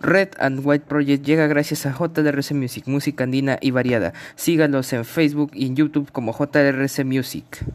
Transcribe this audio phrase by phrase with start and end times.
[0.00, 4.14] Red and White Project llega gracias a JRC Music, música andina y variada.
[4.34, 7.66] Sígalos en Facebook y en YouTube como JRC Music.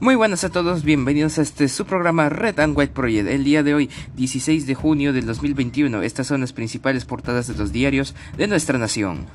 [0.00, 3.28] Muy buenas a todos, bienvenidos a este su programa Red and White Project.
[3.28, 7.54] El día de hoy, 16 de junio del 2021, estas son las principales portadas de
[7.54, 9.26] los diarios de nuestra nación.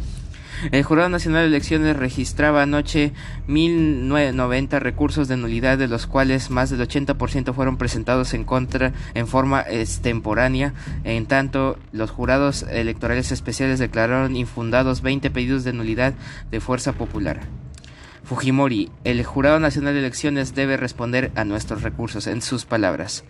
[0.71, 3.11] El Jurado Nacional de Elecciones registraba anoche
[3.47, 9.27] 1.090 recursos de nulidad, de los cuales más del 80% fueron presentados en contra en
[9.27, 10.73] forma extemporánea.
[11.03, 16.13] En tanto, los jurados electorales especiales declararon infundados 20 pedidos de nulidad
[16.51, 17.41] de fuerza popular.
[18.25, 23.23] Fujimori, el Jurado Nacional de Elecciones debe responder a nuestros recursos, en sus palabras.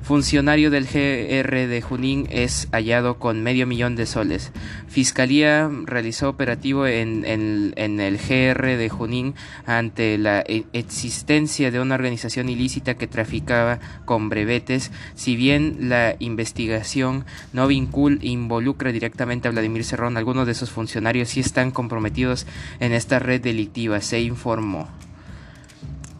[0.00, 4.52] Funcionario del GR de Junín es hallado con medio millón de soles.
[4.86, 9.34] Fiscalía realizó operativo en, el GR de Junín
[9.66, 16.16] ante la e, existencia de una organización ilícita que traficaba con brevetes, si bien la
[16.20, 22.46] investigación no vincula involucra directamente a Vladimir Cerrón, algunos de esos funcionarios sí están comprometidos
[22.80, 24.88] en esta red delictiva, se informó.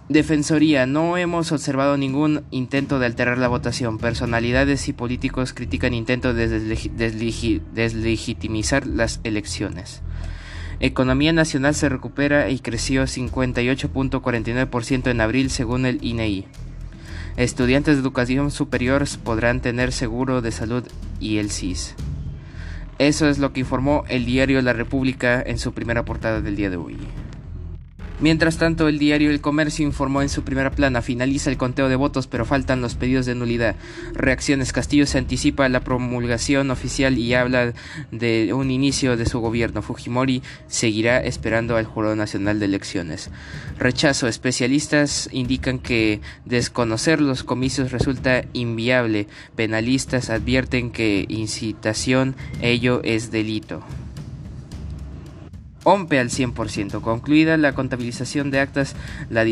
[0.08, 3.98] Defensoría, no hemos observado ningún intento de alterar la votación.
[3.98, 10.02] Personalidades y políticos critican intentos de deslegitimizar las elecciones.
[10.80, 16.46] Economía nacional se recupera y creció 58.49% en abril según el INEI.
[17.36, 20.82] E Estudiantes de educación superior podrán tener seguro de salud
[21.20, 21.94] y el CIS.
[22.98, 26.70] Eso es lo que informó el diario La República en su primera portada del día
[26.70, 26.96] de hoy.
[28.20, 31.94] Mientras tanto, el diario El Comercio informó en su primera plana, finaliza el conteo de
[31.94, 33.76] votos pero faltan los pedidos de nulidad.
[34.14, 37.72] Reacciones Castillo se anticipa la promulgación oficial y habla
[38.10, 39.82] de un inicio de su gobierno.
[39.82, 43.30] Fujimori seguirá esperando al Jurado Nacional de Elecciones.
[43.78, 44.26] Rechazo.
[44.26, 49.28] Especialistas indican que desconocer los comicios resulta inviable.
[49.54, 53.82] Penalistas advierten que incitación ello es delito.
[55.88, 57.00] OMPE al 100%.
[57.00, 58.94] Concluida la contabilización de actas,
[59.30, 59.46] la,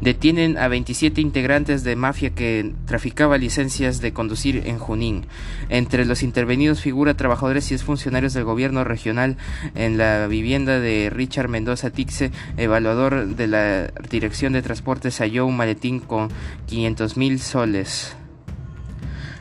[0.00, 5.26] Detienen a 27 integrantes de mafia que traficaba licencias de conducir en Junín.
[5.70, 9.38] Entre los intervenidos figura trabajadores y exfuncionarios del gobierno regional
[9.74, 15.56] en la vivienda de Richard Mendoza Tixe, evaluador de la Dirección de Transportes, halló un
[15.56, 16.28] maletín con
[16.66, 18.14] 500 mil soles.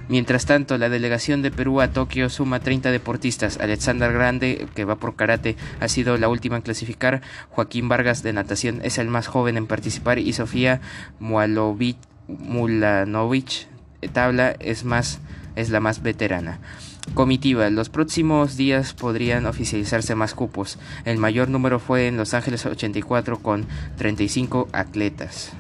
[0.07, 3.57] Mientras tanto, la delegación de Perú a Tokio suma 30 deportistas.
[3.59, 7.21] Alexander Grande, que va por karate, ha sido la última en clasificar.
[7.49, 10.81] Joaquín Vargas de natación es el más joven en participar y Sofía
[11.19, 11.97] Mulanovic
[14.13, 15.19] tabla es más
[15.55, 16.59] es la más veterana.
[17.13, 17.69] Comitiva.
[17.69, 20.77] Los próximos días podrían oficializarse más cupos.
[21.05, 23.65] El mayor número fue en Los Ángeles 84 con
[23.97, 25.53] 35 atletas.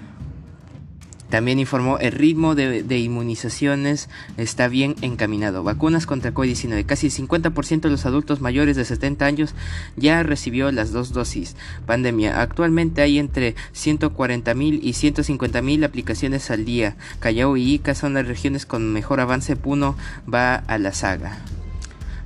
[1.29, 5.63] También informó el ritmo de, inmunizaciones está bien encaminado.
[5.63, 6.85] Vacunas contra COVID-19.
[6.85, 9.55] Casi el 50% de los adultos mayores de 70 años
[9.95, 11.55] ya recibió las dos dosis.
[11.85, 12.41] Pandemia.
[12.41, 16.95] Actualmente hay entre 140.000 y 150.000 aplicaciones al día.
[17.19, 19.55] Callao y Ica son las regiones con mejor avance.
[19.55, 19.95] Puno
[20.31, 21.39] va a la saga.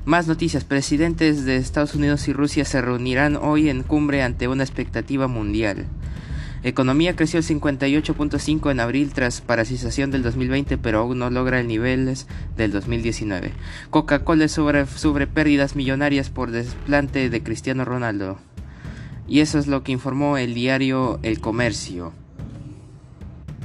[0.05, 0.63] Más noticias.
[0.63, 5.85] Presidentes de Estados Unidos y Rusia se reunirán hoy en cumbre ante una expectativa mundial.
[6.61, 11.67] Economía creció el 58.5 en abril tras paralización del 2020, pero aún no logra el
[11.67, 12.27] niveles
[12.57, 13.53] del 2019.
[13.89, 18.39] Coca-Cola sobre, sobre pérdidas millonarias por desplante de Cristiano Ronaldo.
[19.25, 22.13] Y eso es lo que informó el diario El Comercio.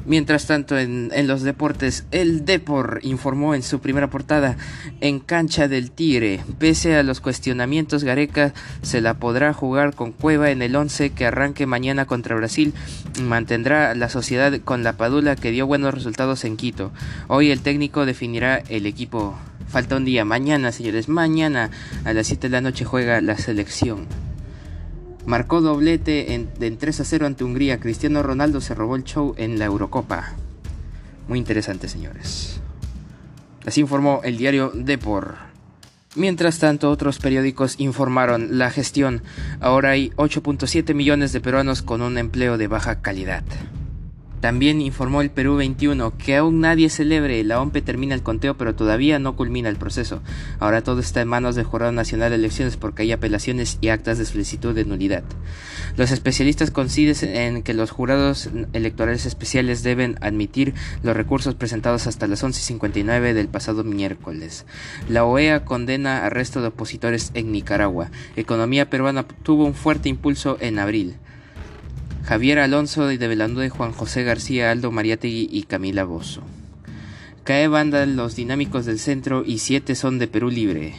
[0.07, 4.57] Mientras tanto, en, los deportes, el Depor informó en su primera portada
[5.01, 6.41] en cancha del Tigre.
[6.59, 8.53] Pese a los cuestionamientos, Gareca
[8.83, 12.75] se la podrá jugar con Cueva en el 11 que arranque mañana contra Brasil.
[13.23, 16.93] Mantendrá la sociedad con la Padula que dio buenos resultados en Quito.
[17.29, 19.35] Hoy el técnico definirá el equipo.
[19.69, 20.25] Falta un día.
[20.25, 21.71] Mañana, señores, mañana
[22.05, 24.07] a las 7 de la noche juega la selección.
[25.27, 27.81] Marcó doblete en, 3 a 0 ante Hungría.
[27.81, 30.35] Cristiano Ronaldo se robó el show en la Eurocopa.
[31.29, 32.61] Muy interesante, señores.
[33.65, 35.37] Así informó el diario Depor.
[36.15, 39.23] Mientras tanto, otros periódicos informaron la gestión.
[39.61, 43.43] Ahora hay 8.7 millones de peruanos con un empleo de baja calidad.
[44.45, 48.75] También informó el Perú 21 que aún nadie celebre, la OMPE termina el conteo pero
[48.75, 50.21] todavía no culmina el proceso.
[50.61, 54.19] Ahora todo está en manos del Jurado Nacional de Elecciones porque hay apelaciones y actas
[54.19, 55.25] de solicitud de nulidad.
[55.97, 62.27] Los especialistas coinciden en que los jurados electorales especiales deben admitir los recursos presentados hasta
[62.27, 64.67] las 11.59 del pasado miércoles.
[65.09, 68.11] La OEA condena arresto de opositores en Nicaragua.
[68.37, 71.17] Economía peruana tuvo un fuerte impulso en abril.
[72.25, 76.41] Javier Alonso de de Juan José García, Aldo Mariategui y Camila Bozo.
[77.45, 80.95] Cae banda los dinámicos del centro y siete son de Perú Libre.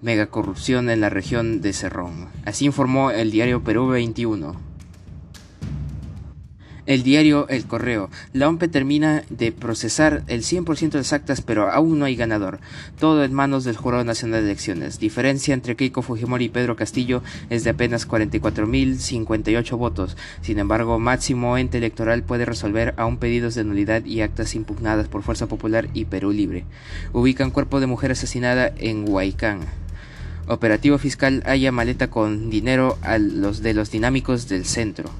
[0.00, 2.28] Mega corrupción en la región de Cerrón.
[2.46, 4.67] Así informó el diario Perú 21.
[6.88, 8.08] El diario El Correo.
[8.32, 12.60] La OMPE termina de procesar el 100% de las actas, pero aún no hay ganador.
[12.98, 14.98] Todo en manos del Jurado Nacional de Elecciones.
[14.98, 20.16] Diferencia entre Keiko Fujimori y Pedro Castillo es de apenas 44.058 votos.
[20.40, 25.22] Sin embargo, máximo ente electoral puede resolver aún pedidos de nulidad y actas impugnadas por
[25.22, 26.64] Fuerza Popular y Perú Libre.
[27.12, 29.60] Ubican cuerpo de mujer asesinada en Huaycán.
[30.46, 35.10] Operativo fiscal haya maleta con dinero a los de los dinámicos del centro.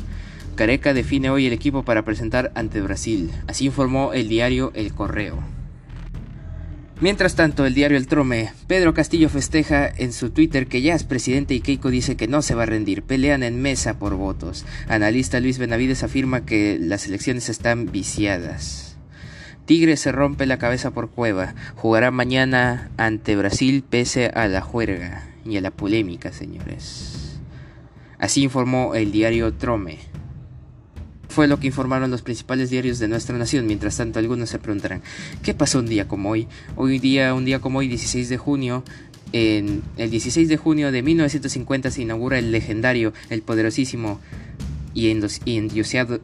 [0.59, 5.39] Careca define hoy el equipo para presentar ante Brasil, así informó el diario El Correo.
[7.01, 11.05] Mientras tanto, el diario El Trome, Pedro Castillo festeja en su Twitter que ya es
[11.05, 13.05] presidente y Keiko dice que no se va a rendir.
[13.05, 14.67] Pelean en mesa por votos.
[14.89, 18.97] Analista Luis Benavides afirma que las elecciones están viciadas.
[19.65, 21.55] Tigre se rompe la cabeza por Cueva.
[21.77, 27.39] Jugará mañana ante Brasil pese a la juerga y a la polémica, señores.
[28.19, 30.18] Así informó el diario Trome
[31.29, 33.67] fue lo que informaron los principales diarios de nuestra nación.
[33.67, 35.03] Mientras tanto, algunos se preguntarán,
[35.43, 36.49] ¿qué pasó un día como hoy?
[36.77, 38.85] Hoy día, un día como hoy, 16 de junio,
[39.33, 44.21] en el 16 de junio de 1950 se inaugura el legendario, el poderosísimo
[44.95, 46.19] y, endiosado,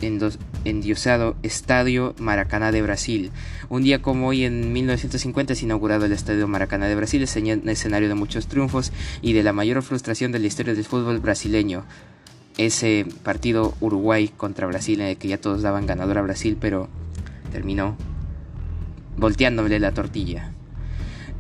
[0.65, 3.31] endiosado Estadio Maracaná de Brasil.
[3.69, 8.15] Un día como hoy, en 1950, es inaugurado el Estadio Maracaná de Brasil, escenario de
[8.15, 8.91] muchos triunfos
[9.23, 11.85] y de la mayor frustración de la historia del fútbol brasileño
[12.57, 16.89] ese partido Uruguay contra Brasil en el que ya todos daban ganador a Brasil, pero
[17.53, 17.97] terminó
[19.17, 20.53] volteándole la tortilla.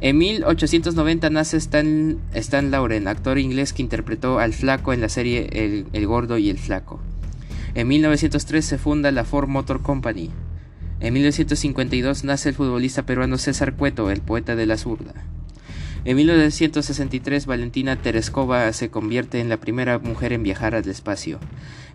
[0.00, 5.48] En 1890 nace Stan, Stan Lauren, actor inglés que interpretó al flaco en la serie
[5.52, 7.00] el, el, Gordo y el Flaco.
[7.74, 10.30] En 1903 se funda la Ford Motor Company.
[11.00, 15.14] En 1952 nace el futbolista peruano César Cueto, el poeta de la zurda.
[16.06, 21.40] En 1963, Valentina Tereskova se convierte en la primera mujer en viajar al espacio.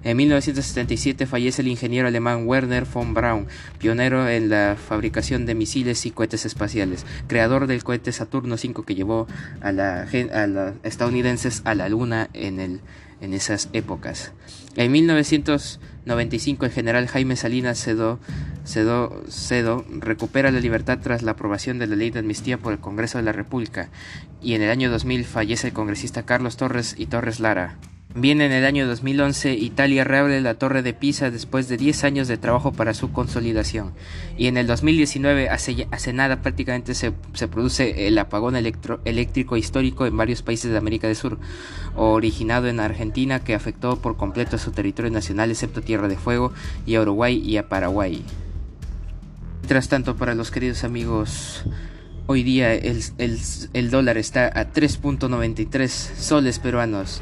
[0.03, 3.45] En 1977 fallece el ingeniero alemán Werner von Braun,
[3.77, 8.95] pionero en la fabricación de misiles y cohetes espaciales, creador del cohete Saturno V que
[8.95, 9.27] llevó
[9.61, 12.81] a los estadounidenses a la Luna en,
[13.21, 14.31] en esas épocas.
[14.75, 14.91] En
[16.09, 18.19] 1995 el general Jaime Salinas Cedo,
[18.65, 23.19] Cedo recupera la libertad tras la aprobación de la ley de amnistía por el Congreso
[23.19, 23.89] de la República
[24.41, 27.77] y en el año 2000 fallece el congresista Carlos Torres y Torres Lara.
[28.15, 32.27] Bien en el año 2011, Italia reabre la Torre de Pisa después de 10 años
[32.27, 33.93] de trabajo para su consolidación.
[34.35, 37.11] Y en el 2019, hace, nada prácticamente, se,
[37.47, 41.37] produce el apagón eléctrico histórico en varios países de América del Sur,
[41.95, 46.51] originado en Argentina, que afectó por completo a su territorio nacional, excepto Tierra de Fuego,
[46.87, 48.25] y a Uruguay y a Paraguay.
[49.59, 51.63] Mientras tanto, para los queridos amigos,
[52.25, 57.21] hoy día el dólar está a 3.93 soles peruanos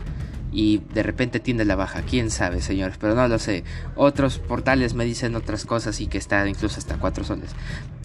[0.52, 2.04] y de repente tiene la baja.
[2.04, 3.64] Quién sabe, señores, pero no lo sé.
[3.96, 7.52] Otros portales me dicen otras cosas y que está incluso hasta 4 soles.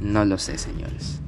[0.01, 1.21] No lo sé, señores.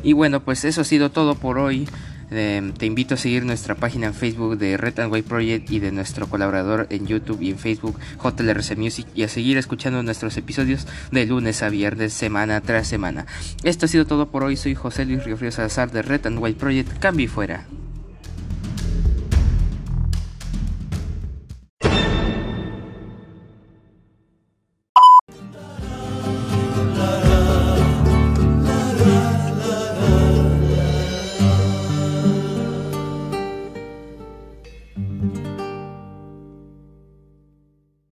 [0.02, 1.86] Y bueno, pues eso ha sido todo por hoy.
[2.36, 5.78] Em, te invito a seguir nuestra página en Facebook de Red and White Project y
[5.78, 10.36] de nuestro colaborador en YouTube y en Facebook JLRC Music y a seguir escuchando nuestros
[10.36, 13.26] episodios de lunes a viernes semana tras semana.
[13.62, 14.56] Esto ha sido todo por hoy.
[14.56, 16.98] Soy José Luis Río Salazar de Red and White Project.
[16.98, 17.66] Cambio fuera.